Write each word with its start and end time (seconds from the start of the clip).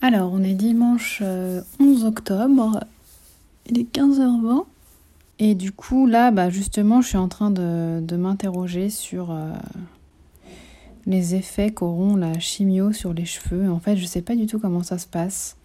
Alors, 0.00 0.32
on 0.32 0.42
est 0.42 0.54
dimanche 0.54 1.22
11 1.80 2.04
octobre, 2.04 2.80
il 3.66 3.80
est 3.80 3.92
15h20. 3.92 4.64
Et 5.40 5.54
du 5.54 5.72
coup, 5.72 6.06
là, 6.06 6.30
bah, 6.30 6.50
justement, 6.50 7.00
je 7.00 7.08
suis 7.08 7.16
en 7.16 7.28
train 7.28 7.50
de, 7.50 8.16
m'interroger 8.16 8.90
sur 8.90 9.36
les 11.06 11.34
effets 11.34 11.70
qu'auront 11.70 12.16
la 12.16 12.38
chimio 12.38 12.92
sur 12.92 13.12
les 13.12 13.24
cheveux. 13.24 13.70
En 13.70 13.80
fait, 13.80 13.96
je 13.96 14.06
sais 14.06 14.22
pas 14.22 14.36
du 14.36 14.46
tout 14.46 14.58
comment 14.58 14.82
ça 14.82 14.98
se 14.98 15.06
passe. 15.06 15.56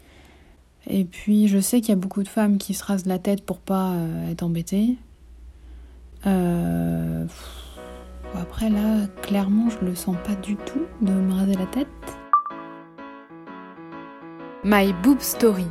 Et 0.87 1.05
puis, 1.05 1.47
je 1.47 1.59
sais 1.59 1.79
qu'il 1.79 1.89
y 1.89 1.93
a 1.93 1.97
beaucoup 1.97 2.23
de 2.23 2.27
femmes 2.27 2.57
qui 2.57 2.73
se 2.73 2.83
rasent 2.83 3.05
la 3.05 3.19
tête 3.19 3.43
pour 3.45 3.59
pas 3.59 3.95
être 4.29 4.43
embêtées. 4.43 4.97
Euh, 6.25 7.25
après 8.39 8.69
là, 8.69 9.07
clairement, 9.21 9.69
je 9.69 9.85
le 9.85 9.95
sens 9.95 10.15
pas 10.25 10.35
du 10.35 10.55
tout 10.55 10.81
de 11.01 11.11
me 11.11 11.33
raser 11.33 11.55
la 11.55 11.65
tête. 11.65 11.87
My 14.65 14.93
Boob 15.03 15.19
Story, 15.19 15.65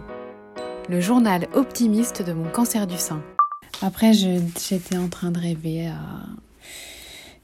le 0.91 1.01
journal 1.01 1.49
optimiste 1.55 2.21
de 2.21 2.35
mon 2.35 2.51
cancer 2.51 2.87
du 2.87 2.99
sein. 2.99 3.23
Après, 3.81 4.13
j'étais 4.13 4.99
en 4.99 5.09
train 5.09 5.31
de 5.31 5.39
rêver 5.39 5.91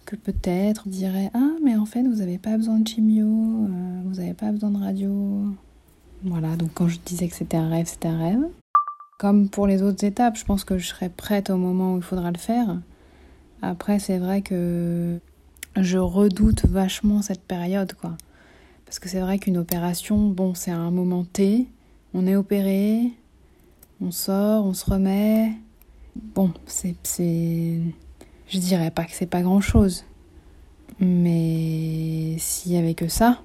que 0.04 0.14
peut-être 0.14 0.82
on 0.86 0.90
dirait 0.90 1.30
ah 1.32 1.52
mais 1.64 1.74
en 1.76 1.86
fait 1.86 2.02
vous 2.02 2.16
n'avez 2.16 2.36
pas 2.36 2.56
besoin 2.58 2.78
de 2.80 2.88
chimio, 2.88 3.26
euh, 3.26 4.02
vous 4.04 4.16
n'avez 4.16 4.34
pas 4.34 4.52
besoin 4.52 4.70
de 4.70 4.78
radio. 4.78 5.46
Voilà, 6.22 6.54
donc 6.56 6.72
quand 6.74 6.88
je 6.88 6.98
disais 7.02 7.28
que 7.28 7.34
c'était 7.34 7.56
un 7.56 7.70
rêve, 7.70 7.86
c'était 7.86 8.08
un 8.08 8.18
rêve. 8.18 8.44
Comme 9.18 9.48
pour 9.48 9.66
les 9.66 9.82
autres 9.82 10.04
étapes, 10.04 10.36
je 10.36 10.44
pense 10.44 10.64
que 10.64 10.76
je 10.76 10.86
serai 10.86 11.08
prête 11.08 11.48
au 11.48 11.56
moment 11.56 11.94
où 11.94 11.96
il 11.96 12.02
faudra 12.02 12.30
le 12.30 12.38
faire. 12.38 12.78
Après, 13.62 13.98
c'est 13.98 14.18
vrai 14.18 14.42
que 14.42 15.18
je 15.76 15.96
redoute 15.96 16.66
vachement 16.66 17.22
cette 17.22 17.42
période, 17.42 17.94
quoi. 17.94 18.18
Parce 18.88 19.00
que 19.00 19.10
c'est 19.10 19.20
vrai 19.20 19.38
qu'une 19.38 19.58
opération, 19.58 20.30
bon, 20.30 20.54
c'est 20.54 20.70
un 20.70 20.90
moment 20.90 21.22
T, 21.22 21.66
on 22.14 22.26
est 22.26 22.36
opéré, 22.36 23.12
on 24.00 24.10
sort, 24.10 24.64
on 24.64 24.72
se 24.72 24.90
remet. 24.90 25.52
Bon, 26.16 26.54
c'est. 26.64 26.96
Je 28.48 28.58
dirais 28.58 28.90
pas 28.90 29.04
que 29.04 29.10
c'est 29.12 29.26
pas 29.26 29.42
grand 29.42 29.60
chose. 29.60 30.06
Mais 31.00 32.36
s'il 32.38 32.72
y 32.72 32.78
avait 32.78 32.94
que 32.94 33.08
ça. 33.08 33.42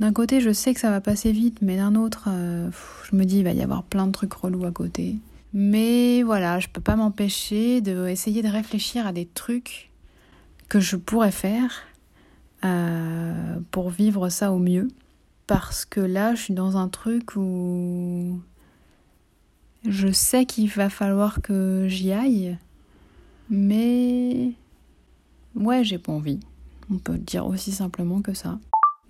D'un 0.00 0.12
côté, 0.12 0.40
je 0.40 0.52
sais 0.52 0.74
que 0.74 0.80
ça 0.80 0.90
va 0.90 1.00
passer 1.00 1.30
vite, 1.30 1.58
mais 1.62 1.76
d'un 1.76 1.94
autre, 1.94 2.24
euh, 2.26 2.68
je 3.08 3.14
me 3.14 3.24
dis, 3.24 3.38
il 3.38 3.44
va 3.44 3.52
y 3.52 3.62
avoir 3.62 3.84
plein 3.84 4.08
de 4.08 4.12
trucs 4.12 4.32
relous 4.32 4.64
à 4.64 4.72
côté. 4.72 5.14
Mais 5.52 6.24
voilà, 6.24 6.58
je 6.58 6.66
peux 6.66 6.80
pas 6.80 6.96
m'empêcher 6.96 7.82
de 7.82 8.08
essayer 8.08 8.42
de 8.42 8.48
réfléchir 8.48 9.06
à 9.06 9.12
des 9.12 9.26
trucs 9.26 9.92
que 10.68 10.80
je 10.80 10.96
pourrais 10.96 11.30
faire 11.30 11.70
euh, 12.64 13.58
pour 13.70 13.90
vivre 13.90 14.28
ça 14.28 14.52
au 14.52 14.58
mieux. 14.58 14.88
Parce 15.46 15.84
que 15.84 16.00
là, 16.00 16.34
je 16.34 16.42
suis 16.42 16.54
dans 16.54 16.76
un 16.76 16.88
truc 16.88 17.36
où 17.36 18.40
je 19.86 20.12
sais 20.12 20.46
qu'il 20.46 20.70
va 20.70 20.88
falloir 20.88 21.42
que 21.42 21.86
j'y 21.88 22.12
aille, 22.12 22.56
mais 23.50 24.52
ouais, 25.56 25.82
j'ai 25.84 25.98
pas 25.98 26.12
envie. 26.12 26.40
On 26.90 26.98
peut 26.98 27.18
dire 27.18 27.46
aussi 27.46 27.72
simplement 27.72 28.22
que 28.22 28.34
ça. 28.34 28.58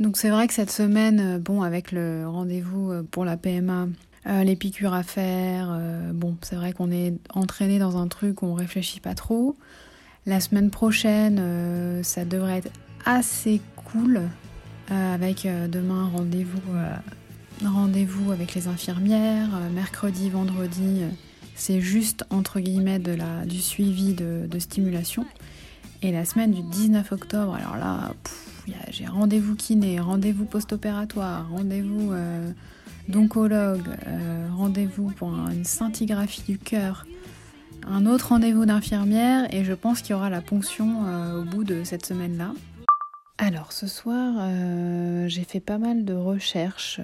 Donc 0.01 0.17
c'est 0.17 0.31
vrai 0.31 0.49
que 0.49 0.55
cette 0.55 0.71
semaine, 0.71 1.39
bon, 1.39 1.63
avec 1.63 1.93
le 1.93 2.27
rendez-vous 2.27 3.05
pour 3.11 3.25
la 3.25 3.37
PMA, 3.37 3.89
euh, 4.27 4.45
les 4.45 4.55
piqûres 4.55 4.95
à 4.95 5.03
faire. 5.03 5.69
Euh, 5.73 6.13
bon, 6.13 6.37
c'est 6.43 6.55
vrai 6.55 6.73
qu'on 6.73 6.93
est 6.93 7.15
entraîné 7.35 7.79
dans 7.79 7.97
un 7.97 8.07
truc 8.07 8.43
où 8.43 8.47
on 8.47 8.55
réfléchit 8.55 9.01
pas 9.01 9.15
trop. 9.15 9.57
La 10.27 10.41
semaine 10.41 10.71
prochaine, 10.71 11.39
euh, 11.41 12.03
ça 12.03 12.25
devrait 12.25 12.59
être 12.59 12.71
assez 13.05 13.61
cool 13.77 14.23
avec 14.89 15.49
demain 15.71 16.11
rendez-vous 17.65 18.31
avec 18.31 18.55
les 18.55 18.69
infirmières. 18.69 19.49
mercredi, 19.73 20.29
vendredi, 20.29 21.01
c'est 21.55 21.81
juste 21.81 22.27
entre 22.29 22.61
guillemets 22.61 22.99
du 22.99 23.59
suivi 23.59 24.13
de, 24.13 24.59
stimulation. 24.59 25.25
Et 26.03 26.13
la 26.13 26.27
semaine 26.27 26.51
du 26.51 26.61
19 26.63 27.11
octobre, 27.13 27.55
alors 27.55 27.77
là, 27.79 28.13
j'ai 28.91 29.07
rendez-vous 29.07 29.55
kiné, 29.55 29.99
rendez-vous 29.99 30.45
post-opératoire, 30.45 31.49
rendez-vous 31.49 32.13
d'oncologue, 33.09 33.89
euh, 34.07 34.49
rendez-vous 34.57 35.11
pour 35.11 35.29
une 35.29 35.65
scintigraphie 35.65 36.43
du 36.47 36.59
cœur, 36.59 37.07
un 37.87 38.07
autre 38.07 38.29
rendez-vous 38.29 38.67
d'infirmière 38.67 39.53
et 39.53 39.65
je 39.65 39.73
pense 39.73 40.03
qu'il 40.03 40.11
y 40.11 40.15
aura 40.15 40.31
la 40.31 40.41
ponction 40.41 41.07
euh, 41.07 41.41
au 41.41 41.45
bout 41.45 41.65
de 41.65 41.85
cette 41.85 42.07
semaine-là. 42.07 42.53
Alors 43.39 43.73
ce 43.73 43.87
soir, 43.87 44.35
euh, 44.39 45.29
j'ai 45.29 45.45
fait 45.45 45.61
pas 45.61 45.79
mal 45.79 46.05
de 46.05 46.15
recherches 46.15 47.01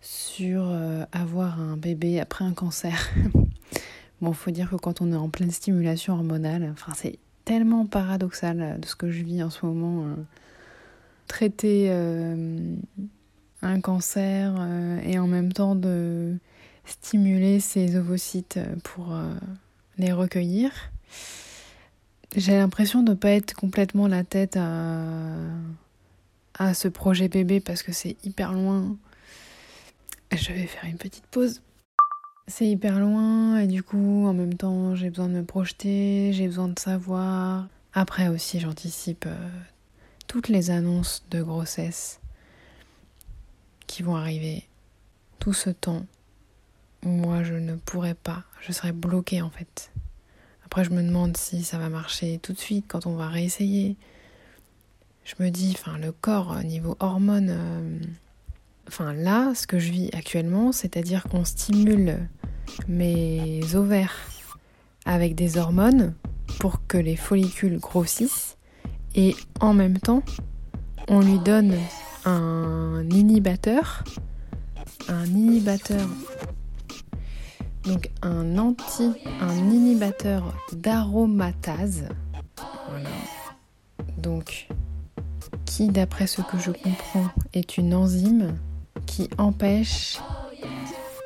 sur 0.00 0.72
avoir 1.12 1.60
un 1.60 1.76
bébé 1.76 2.20
après 2.20 2.44
un 2.44 2.52
cancer. 2.52 3.10
bon, 4.20 4.32
faut 4.32 4.50
dire 4.50 4.70
que 4.70 4.76
quand 4.76 5.00
on 5.00 5.12
est 5.12 5.16
en 5.16 5.28
pleine 5.28 5.50
stimulation 5.50 6.14
hormonale, 6.14 6.70
enfin 6.72 6.92
c'est 6.94 7.18
tellement 7.44 7.84
paradoxal 7.84 8.78
de 8.80 8.86
ce 8.86 8.94
que 8.94 9.10
je 9.10 9.22
vis 9.24 9.42
en 9.42 9.50
ce 9.50 9.66
moment. 9.66 10.06
traiter 11.26 11.90
un 13.62 13.80
cancer 13.80 14.54
euh, 14.58 15.00
et 15.04 15.18
en 15.18 15.26
même 15.26 15.52
temps 15.52 15.74
de 15.74 16.36
stimuler 16.88 17.60
ces 17.60 17.96
ovocytes 17.96 18.58
pour 18.82 19.14
euh, 19.14 19.34
les 19.98 20.12
recueillir. 20.12 20.72
J'ai 22.36 22.56
l'impression 22.56 23.02
de 23.02 23.10
ne 23.10 23.16
pas 23.16 23.30
être 23.30 23.54
complètement 23.54 24.06
la 24.06 24.24
tête 24.24 24.56
à, 24.56 25.34
à 26.58 26.74
ce 26.74 26.88
projet 26.88 27.28
bébé 27.28 27.60
parce 27.60 27.82
que 27.82 27.92
c'est 27.92 28.16
hyper 28.24 28.52
loin. 28.52 28.96
Je 30.32 30.52
vais 30.52 30.66
faire 30.66 30.84
une 30.84 30.98
petite 30.98 31.26
pause. 31.26 31.62
C'est 32.46 32.66
hyper 32.66 32.98
loin 32.98 33.58
et 33.58 33.66
du 33.66 33.82
coup 33.82 34.26
en 34.26 34.32
même 34.32 34.54
temps 34.54 34.94
j'ai 34.94 35.10
besoin 35.10 35.28
de 35.28 35.34
me 35.34 35.44
projeter, 35.44 36.32
j'ai 36.32 36.46
besoin 36.46 36.68
de 36.68 36.78
savoir. 36.78 37.66
Après 37.92 38.28
aussi 38.28 38.60
j'anticipe 38.60 39.26
euh, 39.26 39.48
toutes 40.26 40.48
les 40.48 40.70
annonces 40.70 41.24
de 41.30 41.42
grossesse 41.42 42.20
qui 43.86 44.02
vont 44.02 44.16
arriver. 44.16 44.64
Tout 45.38 45.52
ce 45.52 45.70
temps, 45.70 46.06
moi 47.04 47.42
je 47.42 47.54
ne 47.54 47.76
pourrais 47.76 48.14
pas, 48.14 48.44
je 48.60 48.72
serais 48.72 48.92
bloquée 48.92 49.42
en 49.42 49.50
fait. 49.50 49.92
Après 50.64 50.84
je 50.84 50.90
me 50.90 51.02
demande 51.02 51.36
si 51.36 51.64
ça 51.64 51.78
va 51.78 51.88
marcher 51.88 52.38
tout 52.42 52.52
de 52.52 52.58
suite 52.58 52.86
quand 52.88 53.06
on 53.06 53.16
va 53.16 53.28
réessayer. 53.28 53.96
Je 55.24 55.34
me 55.42 55.50
dis, 55.50 55.76
enfin 55.78 55.98
le 55.98 56.12
corps 56.12 56.52
euh, 56.52 56.62
niveau 56.62 56.96
hormones, 57.00 57.50
euh, 57.50 57.98
enfin 58.88 59.12
là 59.12 59.54
ce 59.54 59.66
que 59.66 59.78
je 59.78 59.90
vis 59.90 60.10
actuellement, 60.12 60.72
c'est-à-dire 60.72 61.24
qu'on 61.24 61.44
stimule 61.44 62.28
mes 62.86 63.74
ovaires 63.74 64.14
avec 65.04 65.34
des 65.34 65.58
hormones 65.58 66.14
pour 66.60 66.86
que 66.86 66.98
les 66.98 67.16
follicules 67.16 67.78
grossissent 67.78 68.56
et 69.14 69.36
en 69.60 69.74
même 69.74 69.98
temps 69.98 70.22
on 71.08 71.20
lui 71.20 71.38
donne 71.38 71.74
un 72.24 73.08
inhibateur, 73.10 74.04
un 75.08 75.24
inhibateur, 75.24 76.06
donc 77.88 78.10
un 78.20 78.58
anti, 78.58 79.12
un 79.40 79.56
inhibateur 79.56 80.54
d'aromatase, 80.72 82.04
donc 84.18 84.68
qui 85.64 85.88
d'après 85.88 86.26
ce 86.26 86.42
que 86.42 86.58
je 86.58 86.70
comprends 86.70 87.28
est 87.54 87.78
une 87.78 87.94
enzyme 87.94 88.58
qui 89.06 89.30
empêche 89.38 90.18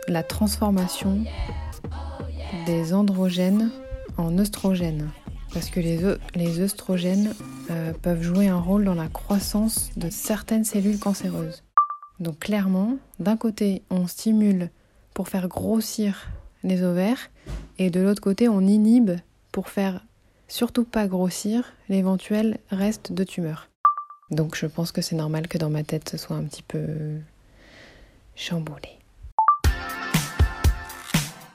la 0.07 0.23
transformation 0.23 1.25
des 2.67 2.95
androgènes 2.95 3.71
en 4.17 4.39
oestrogènes. 4.39 5.11
Parce 5.53 5.69
que 5.69 5.81
les, 5.81 6.01
les 6.35 6.61
œstrogènes 6.61 7.35
euh, 7.71 7.93
peuvent 8.01 8.23
jouer 8.23 8.49
un 8.49 8.59
rôle 8.61 8.85
dans 8.85 8.95
la 8.95 9.09
croissance 9.09 9.91
de 9.97 10.09
certaines 10.11 10.65
cellules 10.65 10.99
cancéreuses. 10.99 11.65
Donc 12.21 12.39
clairement, 12.39 12.97
d'un 13.19 13.37
côté, 13.37 13.83
on 13.91 14.07
stimule 14.07 14.71
pour 15.13 15.29
faire 15.29 15.49
grossir 15.49 16.29
les 16.65 16.83
ovaires 16.83 17.31
et 17.79 17.91
de 17.91 18.01
l'autre 18.01 18.23
côté, 18.23 18.49
on 18.49 18.61
inhibe 18.61 19.13
pour 19.51 19.69
faire 19.69 20.05
surtout 20.49 20.85
pas 20.85 21.07
grossir 21.07 21.73
l'éventuel 21.89 22.59
reste 22.71 23.13
de 23.13 23.25
tumeur. 23.25 23.69
Donc 24.31 24.57
je 24.57 24.67
pense 24.67 24.93
que 24.93 25.03
c'est 25.03 25.17
normal 25.17 25.49
que 25.49 25.59
dans 25.59 25.71
ma 25.71 25.83
tête 25.83 26.09
ce 26.11 26.17
soit 26.17 26.37
un 26.37 26.45
petit 26.45 26.63
peu 26.63 26.87
chamboulé. 28.35 28.89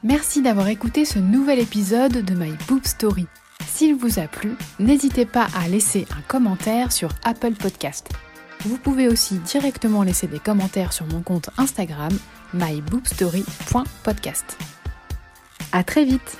Merci 0.04 0.42
d'avoir 0.42 0.68
écouté 0.68 1.04
ce 1.04 1.18
nouvel 1.18 1.58
épisode 1.58 2.24
de 2.24 2.34
My 2.34 2.52
Boob 2.68 2.84
Story. 2.84 3.26
S'il 3.66 3.96
vous 3.96 4.20
a 4.20 4.28
plu, 4.28 4.56
n'hésitez 4.78 5.26
pas 5.26 5.48
à 5.56 5.66
laisser 5.68 6.06
un 6.16 6.20
commentaire 6.22 6.92
sur 6.92 7.10
Apple 7.24 7.54
Podcast. 7.54 8.08
Vous 8.60 8.78
pouvez 8.78 9.08
aussi 9.08 9.38
directement 9.38 10.02
laisser 10.02 10.28
des 10.28 10.38
commentaires 10.38 10.92
sur 10.92 11.06
mon 11.06 11.22
compte 11.22 11.50
Instagram 11.58 12.16
myboobstory.podcast. 12.54 14.56
À 15.72 15.84
très 15.84 16.04
vite 16.04 16.38